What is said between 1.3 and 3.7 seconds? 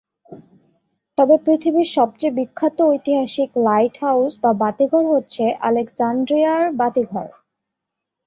পৃথিবীর সবচেয়ে বিখ্যাত ঐতিহাসিক